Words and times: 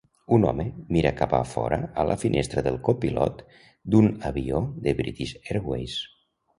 Un 0.35 0.45
home 0.51 0.63
mira 0.95 1.11
cap 1.19 1.35
a 1.39 1.41
fora 1.49 1.77
a 2.03 2.07
la 2.13 2.17
finestra 2.23 2.65
del 2.71 2.81
copilot 2.89 3.47
d'un 3.95 4.13
avió 4.33 4.67
de 4.89 4.99
British 5.03 5.41
Airways 5.49 6.05